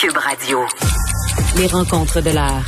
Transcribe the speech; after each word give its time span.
Cube 0.00 0.16
Radio. 0.16 0.60
Les 1.58 1.66
rencontres 1.66 2.22
de 2.22 2.30
l'heure. 2.30 2.64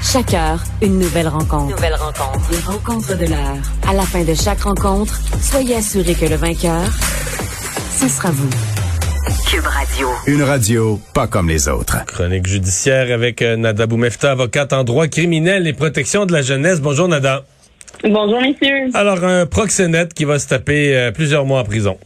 Chaque 0.00 0.32
heure, 0.32 0.62
une 0.80 1.00
nouvelle 1.00 1.26
rencontre. 1.26 1.74
Nouvelle 1.74 1.94
rencontre. 1.94 2.50
Les 2.52 2.60
rencontres 2.60 3.18
de 3.18 3.26
l'heure. 3.26 3.56
À 3.84 3.92
la 3.92 4.02
fin 4.02 4.22
de 4.22 4.32
chaque 4.32 4.60
rencontre, 4.60 5.18
soyez 5.40 5.74
assurés 5.74 6.14
que 6.14 6.26
le 6.26 6.36
vainqueur, 6.36 6.84
ce 7.90 8.08
sera 8.08 8.30
vous. 8.30 8.48
Cube 9.50 9.66
Radio. 9.66 10.08
Une 10.28 10.44
radio 10.44 11.00
pas 11.12 11.26
comme 11.26 11.48
les 11.48 11.66
autres. 11.66 12.04
Chronique 12.06 12.46
judiciaire 12.46 13.12
avec 13.12 13.42
euh, 13.42 13.56
Nada 13.56 13.88
Boumefta, 13.88 14.30
avocate 14.30 14.72
en 14.72 14.84
droit 14.84 15.08
criminel 15.08 15.66
et 15.66 15.72
protection 15.72 16.26
de 16.26 16.32
la 16.32 16.42
jeunesse. 16.42 16.80
Bonjour 16.80 17.08
Nada. 17.08 17.42
Bonjour, 18.04 18.40
messieurs. 18.40 18.90
Alors, 18.94 19.24
un 19.24 19.46
proxénète 19.46 20.14
qui 20.14 20.24
va 20.24 20.38
se 20.38 20.46
taper 20.46 20.96
euh, 20.96 21.10
plusieurs 21.10 21.44
mois 21.44 21.62
en 21.62 21.64
prison. 21.64 21.98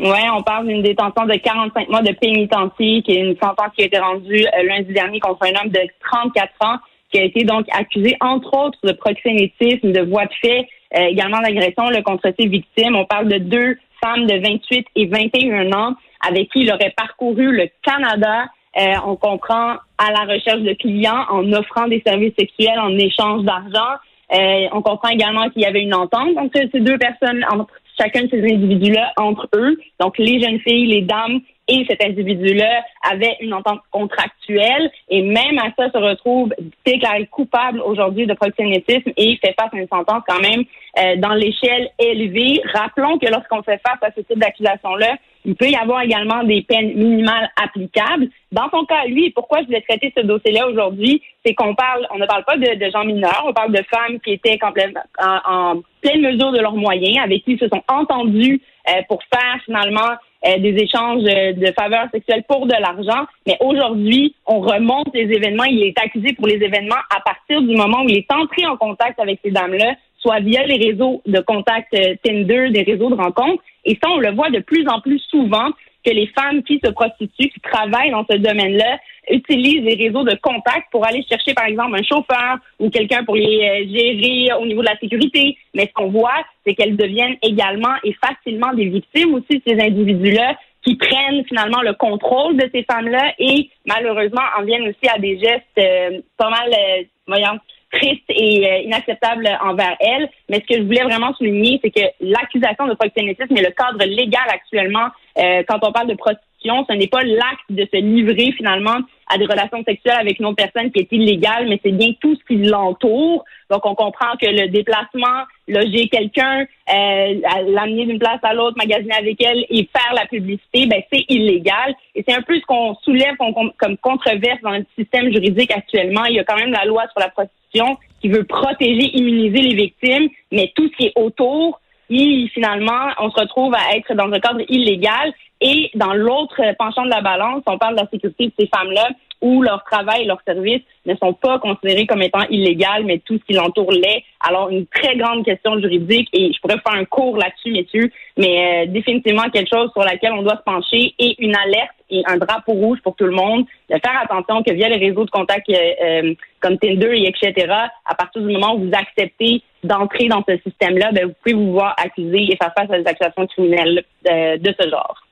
Oui, 0.00 0.18
on 0.32 0.42
parle 0.42 0.68
d'une 0.68 0.82
détention 0.82 1.26
de 1.26 1.34
45 1.34 1.88
mois 1.88 2.02
de 2.02 2.12
pénitencier, 2.12 3.02
qui 3.02 3.12
est 3.12 3.20
une 3.20 3.36
sentence 3.36 3.70
qui 3.76 3.82
a 3.82 3.86
été 3.86 3.98
rendue 3.98 4.46
euh, 4.46 4.62
lundi 4.62 4.92
dernier 4.92 5.18
contre 5.18 5.44
un 5.44 5.60
homme 5.60 5.70
de 5.70 5.80
34 6.08 6.52
ans, 6.60 6.76
qui 7.10 7.18
a 7.18 7.24
été 7.24 7.42
donc 7.42 7.66
accusé, 7.72 8.16
entre 8.20 8.54
autres, 8.56 8.78
de 8.84 8.92
proxénétisme, 8.92 9.90
de 9.90 10.02
voie 10.02 10.26
de 10.26 10.34
fait, 10.40 10.68
euh, 10.96 11.06
également 11.06 11.40
d'agression 11.40 11.84
contre 12.04 12.32
ses 12.38 12.46
victimes. 12.46 12.94
On 12.94 13.06
parle 13.06 13.28
de 13.28 13.38
deux 13.38 13.76
femmes 14.00 14.26
de 14.26 14.38
28 14.38 14.86
et 14.94 15.06
21 15.06 15.72
ans 15.72 15.94
avec 16.24 16.48
qui 16.50 16.60
il 16.60 16.72
aurait 16.72 16.94
parcouru 16.96 17.50
le 17.50 17.68
Canada. 17.82 18.46
Euh, 18.78 18.94
on 19.04 19.16
comprend 19.16 19.74
à 19.98 20.12
la 20.12 20.32
recherche 20.32 20.60
de 20.60 20.74
clients 20.74 21.24
en 21.28 21.52
offrant 21.52 21.88
des 21.88 22.02
services 22.06 22.34
sexuels 22.38 22.78
en 22.78 22.96
échange 22.96 23.42
d'argent. 23.42 23.98
on 24.30 24.82
comprend 24.82 25.08
également 25.08 25.48
qu'il 25.50 25.62
y 25.62 25.66
avait 25.66 25.82
une 25.82 25.94
entente 25.94 26.36
entre 26.36 26.60
ces 26.72 26.80
deux 26.80 26.98
personnes, 26.98 27.44
entre 27.50 27.72
chacun 27.98 28.24
de 28.24 28.30
ces 28.30 28.42
individus-là 28.42 29.12
entre 29.16 29.48
eux. 29.54 29.78
Donc, 30.00 30.18
les 30.18 30.40
jeunes 30.40 30.60
filles, 30.60 30.86
les 30.86 31.02
dames 31.02 31.40
et 31.68 31.84
cet 31.88 32.02
individu-là 32.02 32.82
avaient 33.02 33.36
une 33.40 33.52
entente 33.52 33.80
contractuelle 33.90 34.90
et 35.08 35.22
même 35.22 35.58
à 35.58 35.70
ça 35.76 35.90
se 35.90 35.98
retrouve 35.98 36.54
déclaré 36.84 37.26
coupable 37.26 37.80
aujourd'hui 37.80 38.26
de 38.26 38.34
proxénétisme 38.34 39.12
et 39.16 39.36
fait 39.36 39.54
face 39.58 39.72
à 39.72 39.76
une 39.76 39.88
sentence 39.88 40.22
quand 40.26 40.40
même 40.40 40.64
euh, 40.98 41.16
dans 41.16 41.34
l'échelle 41.34 41.90
élevée. 41.98 42.62
Rappelons 42.72 43.18
que 43.18 43.26
lorsqu'on 43.26 43.62
fait 43.62 43.80
face 43.86 43.98
à 44.02 44.10
ce 44.16 44.22
type 44.22 44.38
d'accusation-là, 44.38 45.16
il 45.48 45.56
peut 45.56 45.70
y 45.70 45.76
avoir 45.76 46.02
également 46.02 46.44
des 46.44 46.60
peines 46.60 46.92
minimales 46.92 47.50
applicables. 47.56 48.28
Dans 48.52 48.68
son 48.70 48.84
cas, 48.84 49.06
lui, 49.06 49.30
pourquoi 49.30 49.60
je 49.62 49.64
voulais 49.64 49.80
traiter 49.80 50.12
ce 50.14 50.22
dossier-là 50.22 50.68
aujourd'hui, 50.68 51.22
c'est 51.42 51.54
qu'on 51.54 51.74
parle, 51.74 52.06
on 52.10 52.18
ne 52.18 52.26
parle 52.26 52.44
pas 52.44 52.58
de, 52.58 52.90
gens 52.90 53.02
mineurs, 53.02 53.44
on 53.46 53.54
parle 53.54 53.72
de 53.72 53.82
femmes 53.90 54.20
qui 54.20 54.32
étaient 54.32 54.58
complètement 54.58 55.00
en, 55.18 55.80
pleine 56.02 56.20
mesure 56.20 56.52
de 56.52 56.58
leurs 56.58 56.76
moyens, 56.76 57.24
avec 57.24 57.44
qui 57.44 57.52
ils 57.52 57.58
se 57.58 57.66
sont 57.68 57.82
entendus 57.88 58.60
euh, 58.90 59.00
pour 59.08 59.20
faire 59.32 59.58
finalement 59.64 60.10
euh, 60.46 60.58
des 60.58 60.76
échanges 60.82 61.22
de 61.22 61.72
faveurs 61.72 62.08
sexuelles 62.12 62.44
pour 62.46 62.66
de 62.66 62.74
l'argent. 62.78 63.26
Mais 63.46 63.56
aujourd'hui, 63.60 64.34
on 64.44 64.60
remonte 64.60 65.08
les 65.14 65.32
événements. 65.34 65.64
Il 65.64 65.82
est 65.82 65.98
accusé 65.98 66.34
pour 66.34 66.46
les 66.46 66.62
événements 66.62 67.02
à 67.08 67.20
partir 67.20 67.62
du 67.62 67.74
moment 67.74 68.02
où 68.02 68.08
il 68.08 68.18
est 68.18 68.32
entré 68.32 68.66
en 68.66 68.76
contact 68.76 69.18
avec 69.18 69.40
ces 69.42 69.50
dames-là, 69.50 69.94
soit 70.18 70.40
via 70.40 70.64
les 70.66 70.90
réseaux 70.90 71.22
de 71.26 71.40
contact 71.40 71.92
euh, 71.94 72.14
Tinder, 72.24 72.70
des 72.70 72.82
réseaux 72.82 73.10
de 73.10 73.14
rencontres. 73.14 73.62
Et 73.84 73.98
ça, 74.02 74.10
on 74.10 74.18
le 74.18 74.32
voit 74.32 74.50
de 74.50 74.60
plus 74.60 74.86
en 74.88 75.00
plus 75.00 75.20
souvent 75.30 75.70
que 76.04 76.10
les 76.12 76.26
femmes 76.28 76.62
qui 76.62 76.80
se 76.82 76.90
prostituent, 76.90 77.50
qui 77.50 77.60
travaillent 77.60 78.10
dans 78.10 78.24
ce 78.30 78.36
domaine-là, 78.36 78.98
utilisent 79.30 79.82
les 79.82 80.06
réseaux 80.06 80.24
de 80.24 80.36
contact 80.40 80.90
pour 80.90 81.06
aller 81.06 81.22
chercher, 81.28 81.54
par 81.54 81.66
exemple, 81.66 81.96
un 81.96 82.02
chauffeur 82.02 82.58
ou 82.78 82.88
quelqu'un 82.90 83.24
pour 83.24 83.36
les 83.36 83.44
euh, 83.44 83.88
gérer 83.88 84.52
au 84.60 84.66
niveau 84.66 84.80
de 84.80 84.86
la 84.86 84.98
sécurité. 84.98 85.56
Mais 85.74 85.86
ce 85.86 85.92
qu'on 85.92 86.10
voit, 86.10 86.44
c'est 86.64 86.74
qu'elles 86.74 86.96
deviennent 86.96 87.36
également 87.42 87.94
et 88.04 88.14
facilement 88.14 88.72
des 88.74 88.86
victimes 88.86 89.34
aussi 89.34 89.62
ces 89.66 89.80
individus-là 89.80 90.56
qui 90.84 90.96
prennent 90.96 91.44
finalement 91.44 91.82
le 91.82 91.92
contrôle 91.94 92.56
de 92.56 92.68
ces 92.72 92.84
femmes-là 92.84 93.34
et 93.38 93.68
malheureusement 93.84 94.42
en 94.58 94.64
viennent 94.64 94.88
aussi 94.88 95.08
à 95.12 95.18
des 95.18 95.38
gestes 95.38 95.64
euh, 95.78 96.20
pas 96.36 96.50
mal, 96.50 96.70
euh, 96.72 97.02
voyons, 97.26 97.58
triste 97.92 98.24
et 98.28 98.66
euh, 98.66 98.78
inacceptable 98.82 99.48
envers 99.62 99.96
elle. 100.00 100.28
Mais 100.48 100.60
ce 100.60 100.74
que 100.74 100.80
je 100.80 100.86
voulais 100.86 101.04
vraiment 101.04 101.32
souligner, 101.34 101.80
c'est 101.82 101.90
que 101.90 102.06
l'accusation 102.20 102.86
de 102.86 102.94
proxénétisme 102.94 103.56
est 103.56 103.62
le 103.62 103.72
cadre 103.72 104.04
légal 104.04 104.48
actuellement 104.48 105.08
euh, 105.38 105.62
quand 105.68 105.78
on 105.82 105.92
parle 105.92 106.08
de 106.08 106.14
prostitution. 106.14 106.84
Ce 106.88 106.94
n'est 106.94 107.06
pas 107.06 107.22
l'acte 107.22 107.70
de 107.70 107.86
se 107.92 108.00
livrer 108.00 108.52
finalement 108.52 108.98
à 109.28 109.38
des 109.38 109.44
relations 109.44 109.82
sexuelles 109.84 110.18
avec 110.18 110.38
une 110.38 110.46
autre 110.46 110.56
personne 110.56 110.90
qui 110.90 111.00
est 111.00 111.12
illégale, 111.12 111.68
mais 111.68 111.80
c'est 111.84 111.92
bien 111.92 112.12
tout 112.20 112.34
ce 112.34 112.44
qui 112.44 112.56
l'entoure. 112.62 113.44
Donc, 113.70 113.84
on 113.84 113.94
comprend 113.94 114.36
que 114.40 114.46
le 114.46 114.68
déplacement, 114.68 115.44
loger 115.66 116.08
quelqu'un, 116.08 116.62
euh, 116.62 117.34
l'amener 117.68 118.06
d'une 118.06 118.18
place 118.18 118.40
à 118.42 118.54
l'autre, 118.54 118.76
magasiner 118.78 119.14
avec 119.14 119.42
elle 119.42 119.66
et 119.68 119.88
faire 119.92 120.14
la 120.14 120.26
publicité, 120.26 120.86
ben 120.86 121.02
c'est 121.12 121.24
illégal. 121.28 121.94
Et 122.14 122.24
c'est 122.26 122.34
un 122.34 122.42
peu 122.42 122.58
ce 122.58 122.64
qu'on 122.64 122.94
soulève 123.02 123.36
comme 123.76 123.96
controverse 123.98 124.60
dans 124.62 124.70
le 124.70 124.86
système 124.98 125.30
juridique 125.32 125.70
actuellement. 125.70 126.24
Il 126.24 126.36
y 126.36 126.40
a 126.40 126.44
quand 126.44 126.56
même 126.56 126.72
la 126.72 126.84
loi 126.86 127.02
sur 127.10 127.20
la 127.20 127.28
prostitution 127.28 127.98
qui 128.20 128.28
veut 128.28 128.44
protéger, 128.44 129.16
immuniser 129.16 129.62
les 129.62 129.74
victimes, 129.74 130.28
mais 130.50 130.72
tout 130.74 130.88
ce 130.88 130.96
qui 130.96 131.06
est 131.06 131.12
autour, 131.16 131.80
et 132.10 132.48
finalement, 132.54 133.10
on 133.18 133.30
se 133.30 133.38
retrouve 133.38 133.74
à 133.74 133.96
être 133.96 134.14
dans 134.14 134.32
un 134.32 134.40
cadre 134.40 134.62
illégal. 134.68 135.32
Et 135.60 135.90
dans 135.94 136.14
l'autre 136.14 136.60
penchant 136.78 137.04
de 137.04 137.10
la 137.10 137.20
balance, 137.20 137.62
on 137.66 137.78
parle 137.78 137.96
de 137.96 138.00
la 138.00 138.08
sécurité 138.08 138.46
de 138.46 138.52
ces 138.58 138.68
femmes-là 138.68 139.08
où 139.40 139.62
leur 139.62 139.84
travail 139.84 140.22
et 140.22 140.24
leurs 140.24 140.42
services 140.46 140.82
ne 141.06 141.14
sont 141.16 141.32
pas 141.32 141.58
considérés 141.58 142.06
comme 142.06 142.22
étant 142.22 142.46
illégaux, 142.50 143.04
mais 143.04 143.18
tout 143.18 143.38
ce 143.38 143.44
qui 143.44 143.52
l'entoure 143.52 143.92
l'est. 143.92 144.24
Alors, 144.40 144.68
une 144.70 144.86
très 144.86 145.16
grande 145.16 145.44
question 145.44 145.78
juridique 145.80 146.28
et 146.32 146.52
je 146.52 146.60
pourrais 146.60 146.78
faire 146.80 146.94
un 146.94 147.04
cours 147.04 147.36
là-dessus, 147.36 147.70
messieurs, 147.70 148.10
mais 148.36 148.86
euh, 148.86 148.90
définitivement 148.90 149.48
quelque 149.50 149.68
chose 149.72 149.90
sur 149.92 150.02
laquelle 150.02 150.32
on 150.32 150.42
doit 150.42 150.56
se 150.56 150.64
pencher 150.64 151.14
et 151.18 151.36
une 151.38 151.56
alerte 151.56 151.94
et 152.10 152.22
un 152.26 152.38
drapeau 152.38 152.72
rouge 152.72 152.98
pour 153.02 153.14
tout 153.16 153.26
le 153.26 153.32
monde, 153.32 153.64
de 153.90 153.96
faire 153.96 154.20
attention 154.22 154.62
que 154.62 154.72
via 154.72 154.88
les 154.88 154.96
réseaux 154.96 155.24
de 155.24 155.30
contact 155.30 155.68
euh, 155.68 155.74
euh, 156.02 156.34
comme 156.60 156.78
Tinder 156.78 157.16
et 157.16 157.28
etc., 157.28 157.72
à 158.06 158.14
partir 158.14 158.42
du 158.42 158.52
moment 158.52 158.74
où 158.74 158.86
vous 158.86 158.92
acceptez 158.92 159.62
d'entrer 159.84 160.26
dans 160.26 160.42
ce 160.48 160.56
système-là, 160.66 161.12
ben, 161.12 161.26
vous 161.26 161.34
pouvez 161.42 161.54
vous 161.54 161.72
voir 161.72 161.94
accusé 162.02 162.44
et 162.50 162.56
faire 162.56 162.72
face 162.76 162.90
à 162.90 162.98
des 162.98 163.06
accusations 163.06 163.46
criminelles 163.46 164.02
de 164.24 164.74
ce 164.80 164.88
genre. 164.88 165.27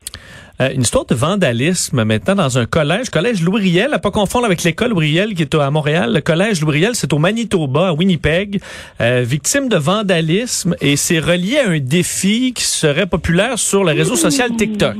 Euh, 0.60 0.70
une 0.72 0.80
histoire 0.80 1.04
de 1.04 1.14
vandalisme 1.14 2.02
maintenant 2.04 2.34
dans 2.34 2.58
un 2.58 2.64
collège, 2.64 3.10
collège 3.10 3.42
Louis 3.42 3.60
Riel, 3.60 3.92
à 3.92 3.98
pas 3.98 4.10
confondre 4.10 4.46
avec 4.46 4.62
l'école 4.62 4.90
Louis 4.90 5.08
Riel 5.08 5.34
qui 5.34 5.42
est 5.42 5.54
à 5.54 5.70
Montréal. 5.70 6.14
Le 6.14 6.20
collège 6.22 6.62
Louis 6.62 6.78
Riel, 6.78 6.94
c'est 6.94 7.12
au 7.12 7.18
Manitoba, 7.18 7.88
à 7.88 7.92
Winnipeg, 7.92 8.60
euh, 9.02 9.22
victime 9.22 9.68
de 9.68 9.76
vandalisme 9.76 10.74
et 10.80 10.96
c'est 10.96 11.18
relié 11.18 11.58
à 11.58 11.68
un 11.68 11.78
défi 11.78 12.54
qui 12.54 12.62
serait 12.62 13.06
populaire 13.06 13.58
sur 13.58 13.84
le 13.84 13.92
réseau 13.92 14.16
social 14.16 14.56
TikTok. 14.56 14.96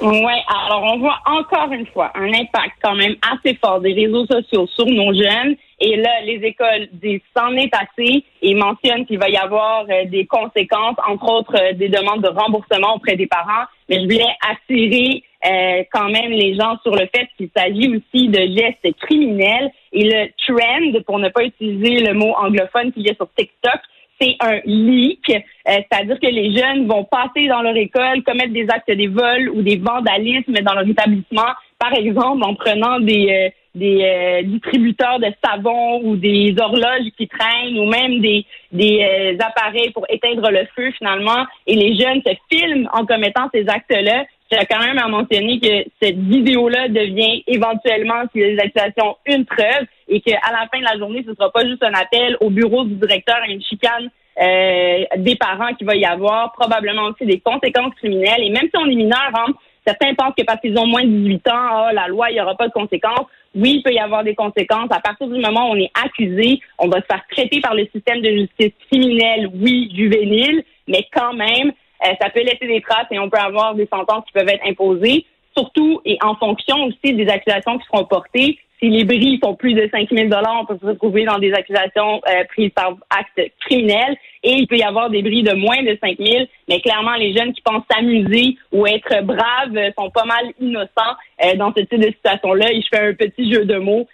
Oui, 0.00 0.32
alors 0.48 0.82
on 0.94 0.98
voit 0.98 1.18
encore 1.26 1.72
une 1.72 1.86
fois 1.86 2.12
un 2.14 2.28
impact 2.28 2.76
quand 2.82 2.94
même 2.94 3.16
assez 3.32 3.58
fort 3.60 3.80
des 3.80 3.94
réseaux 3.94 4.26
sociaux 4.26 4.68
sur 4.76 4.86
nos 4.86 5.12
jeunes. 5.12 5.56
Et 5.80 5.96
là, 5.96 6.20
les 6.24 6.40
écoles 6.44 6.88
disent 6.92 7.20
s'en 7.36 7.52
est 7.56 7.72
assez 7.74 8.24
et 8.42 8.54
mentionnent 8.54 9.06
qu'il 9.06 9.18
va 9.18 9.28
y 9.28 9.36
avoir 9.36 9.84
euh, 9.90 10.04
des 10.06 10.26
conséquences, 10.26 10.96
entre 11.06 11.28
autres 11.30 11.56
euh, 11.56 11.72
des 11.72 11.88
demandes 11.88 12.22
de 12.22 12.28
remboursement 12.28 12.94
auprès 12.94 13.16
des 13.16 13.26
parents. 13.26 13.64
Mais 13.88 13.96
je 13.96 14.04
voulais 14.04 14.34
attirer 14.48 15.22
euh, 15.44 15.82
quand 15.92 16.08
même 16.08 16.30
les 16.30 16.54
gens 16.54 16.78
sur 16.82 16.94
le 16.94 17.06
fait 17.14 17.28
qu'il 17.36 17.50
s'agit 17.54 17.88
aussi 17.88 18.28
de 18.28 18.40
gestes 18.56 18.96
criminels. 19.00 19.70
Et 19.92 20.04
le 20.04 20.28
trend, 20.46 21.02
pour 21.06 21.18
ne 21.18 21.28
pas 21.28 21.44
utiliser 21.44 22.00
le 22.00 22.14
mot 22.14 22.34
anglophone 22.38 22.92
qui 22.92 23.02
vient 23.02 23.14
sur 23.14 23.28
TikTok, 23.36 23.80
c'est 24.20 24.36
un 24.40 24.60
leak, 24.64 25.28
euh, 25.28 25.40
c'est-à-dire 25.66 26.20
que 26.20 26.28
les 26.28 26.56
jeunes 26.56 26.86
vont 26.86 27.04
passer 27.04 27.48
dans 27.48 27.62
leur 27.62 27.76
école, 27.76 28.22
commettre 28.22 28.52
des 28.52 28.66
actes 28.70 28.90
de 28.90 29.08
vol 29.08 29.50
ou 29.50 29.62
des 29.62 29.76
vandalismes 29.76 30.54
dans 30.62 30.74
leur 30.74 30.88
établissement, 30.88 31.52
par 31.80 31.92
exemple 31.94 32.44
en 32.44 32.54
prenant 32.54 33.00
des 33.00 33.52
des 33.74 34.02
euh, 34.02 34.42
distributeurs 34.42 35.18
de 35.18 35.28
savon 35.44 36.00
ou 36.04 36.16
des 36.16 36.54
horloges 36.58 37.10
qui 37.16 37.28
traînent 37.28 37.78
ou 37.78 37.86
même 37.86 38.20
des 38.20 38.46
des 38.72 39.36
appareils 39.38 39.90
pour 39.90 40.04
éteindre 40.08 40.50
le 40.50 40.66
feu 40.74 40.90
finalement 40.98 41.46
et 41.66 41.76
les 41.76 41.96
jeunes 41.96 42.22
se 42.26 42.32
filment 42.50 42.88
en 42.92 43.06
commettant 43.06 43.48
ces 43.54 43.68
actes-là. 43.68 44.24
J'ai 44.50 44.66
quand 44.66 44.80
même 44.80 44.98
à 44.98 45.08
mentionner 45.08 45.58
que 45.58 45.88
cette 46.02 46.18
vidéo-là 46.18 46.88
devient 46.88 47.42
éventuellement, 47.46 48.22
si 48.32 48.40
les 48.40 48.58
accusations, 48.58 49.16
une 49.26 49.44
preuve 49.44 49.86
et 50.08 50.20
qu'à 50.20 50.38
la 50.50 50.68
fin 50.72 50.78
de 50.78 50.84
la 50.84 50.98
journée, 50.98 51.22
ce 51.24 51.30
ne 51.30 51.34
sera 51.34 51.50
pas 51.50 51.64
juste 51.66 51.82
un 51.82 51.92
appel 51.94 52.36
au 52.40 52.50
bureau 52.50 52.84
du 52.84 52.94
directeur 52.94 53.38
et 53.48 53.52
une 53.52 53.62
chicane 53.62 54.10
euh, 54.40 55.04
des 55.16 55.36
parents 55.36 55.72
qui 55.74 55.84
va 55.84 55.94
y 55.94 56.04
avoir, 56.04 56.52
probablement 56.52 57.04
aussi 57.04 57.24
des 57.24 57.40
conséquences 57.40 57.94
criminelles. 57.94 58.42
Et 58.42 58.50
même 58.50 58.64
si 58.64 58.76
on 58.76 58.86
est 58.86 58.94
mineur, 58.94 59.30
hein, 59.34 59.52
certains 59.86 60.14
pensent 60.14 60.34
que 60.36 60.44
parce 60.44 60.60
qu'ils 60.60 60.78
ont 60.78 60.86
moins 60.86 61.04
de 61.04 61.08
18 61.08 61.48
ans, 61.48 61.52
ah, 61.54 61.92
la 61.92 62.08
loi, 62.08 62.30
il 62.30 62.34
n'y 62.34 62.40
aura 62.40 62.56
pas 62.56 62.66
de 62.68 62.72
conséquences. 62.72 63.26
Oui, 63.54 63.74
il 63.76 63.82
peut 63.82 63.92
y 63.92 63.98
avoir 63.98 64.24
des 64.24 64.34
conséquences. 64.34 64.90
À 64.90 65.00
partir 65.00 65.28
du 65.28 65.40
moment 65.40 65.70
où 65.70 65.74
on 65.74 65.76
est 65.76 65.90
accusé, 65.94 66.60
on 66.78 66.88
va 66.88 67.00
se 67.00 67.06
faire 67.06 67.22
traiter 67.30 67.60
par 67.60 67.74
le 67.74 67.86
système 67.94 68.20
de 68.20 68.30
justice 68.30 68.72
criminelle, 68.90 69.48
oui, 69.54 69.92
juvénile, 69.94 70.64
mais 70.88 71.06
quand 71.12 71.34
même, 71.34 71.72
euh, 72.04 72.12
ça 72.20 72.30
peut 72.30 72.42
laisser 72.42 72.66
des 72.66 72.80
traces 72.80 73.06
et 73.10 73.18
on 73.18 73.30
peut 73.30 73.38
avoir 73.38 73.74
des 73.74 73.86
sentences 73.86 74.24
qui 74.26 74.32
peuvent 74.32 74.48
être 74.48 74.66
imposées, 74.66 75.24
surtout 75.56 76.00
et 76.04 76.18
en 76.22 76.34
fonction 76.34 76.84
aussi 76.84 77.14
des 77.14 77.28
accusations 77.28 77.78
qui 77.78 77.86
seront 77.86 78.04
portées 78.04 78.58
si 78.84 78.90
les 78.90 79.04
bris 79.04 79.38
font 79.42 79.54
plus 79.54 79.72
de 79.72 79.88
5 79.90 80.10
000 80.10 80.28
on 80.60 80.66
peut 80.66 80.78
se 80.78 80.86
retrouver 80.86 81.24
dans 81.24 81.38
des 81.38 81.52
accusations 81.54 82.20
euh, 82.28 82.44
prises 82.48 82.70
par 82.74 82.94
actes 83.08 83.50
criminels. 83.60 84.16
Et 84.42 84.52
il 84.52 84.66
peut 84.66 84.76
y 84.76 84.82
avoir 84.82 85.08
des 85.08 85.22
bris 85.22 85.42
de 85.42 85.54
moins 85.54 85.82
de 85.82 85.96
5 86.02 86.18
000, 86.18 86.44
mais 86.68 86.80
clairement, 86.80 87.14
les 87.14 87.34
jeunes 87.34 87.54
qui 87.54 87.62
pensent 87.62 87.84
s'amuser 87.90 88.58
ou 88.72 88.86
être 88.86 89.24
braves 89.24 89.76
euh, 89.76 89.90
sont 89.98 90.10
pas 90.10 90.26
mal 90.26 90.52
innocents 90.60 91.16
euh, 91.42 91.54
dans 91.56 91.72
ce 91.74 91.80
type 91.80 92.00
de 92.00 92.12
situation-là. 92.12 92.72
Et 92.72 92.82
je 92.82 92.88
fais 92.94 93.08
un 93.08 93.14
petit 93.14 93.50
jeu 93.50 93.64
de 93.64 93.78
mots. 93.78 94.06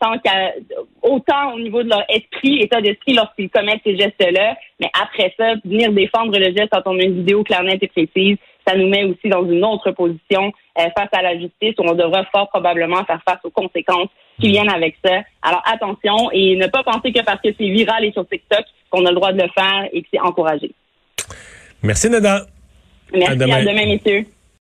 tant 0.00 0.18
qu'à 0.18 0.52
autant 1.00 1.54
au 1.54 1.60
niveau 1.60 1.82
de 1.82 1.88
leur 1.88 2.04
esprit, 2.10 2.60
état 2.60 2.82
d'esprit 2.82 3.14
lorsqu'ils 3.14 3.48
commettent 3.48 3.82
ces 3.84 3.96
gestes-là, 3.96 4.56
mais 4.80 4.90
après 5.00 5.32
ça, 5.38 5.54
venir 5.64 5.92
défendre 5.92 6.38
le 6.38 6.46
geste 6.46 6.68
quand 6.70 6.82
on 6.86 6.98
a 6.98 7.02
une 7.02 7.16
vidéo 7.16 7.42
claire, 7.42 7.62
nette 7.62 7.82
et 7.82 7.88
précise, 7.88 8.36
ça 8.66 8.76
nous 8.76 8.88
met 8.88 9.04
aussi 9.04 9.28
dans 9.28 9.44
une 9.48 9.64
autre 9.64 9.90
position 9.92 10.52
euh, 10.78 10.82
face 10.96 11.08
à 11.12 11.22
la 11.22 11.38
justice 11.38 11.74
où 11.78 11.82
on 11.82 11.94
devra 11.94 12.24
fort 12.26 12.48
probablement 12.48 13.04
faire 13.04 13.20
face 13.26 13.38
aux 13.44 13.50
conséquences 13.50 14.08
qui 14.40 14.48
viennent 14.48 14.70
avec 14.70 14.96
ça. 15.04 15.20
Alors 15.42 15.62
attention 15.64 16.30
et 16.32 16.56
ne 16.56 16.66
pas 16.66 16.82
penser 16.82 17.12
que 17.12 17.22
parce 17.24 17.40
que 17.40 17.48
c'est 17.58 17.68
viral 17.68 18.04
et 18.04 18.12
sur 18.12 18.26
TikTok 18.26 18.64
qu'on 18.90 19.04
a 19.06 19.10
le 19.10 19.16
droit 19.16 19.32
de 19.32 19.42
le 19.42 19.48
faire 19.54 19.88
et 19.92 20.02
que 20.02 20.08
c'est 20.12 20.20
encouragé. 20.20 20.72
Merci 21.82 22.08
Nada. 22.10 22.46
Merci 23.12 23.32
à 23.32 23.36
demain, 23.36 23.56
à 23.56 23.60
demain 23.60 23.86
messieurs. 23.86 24.26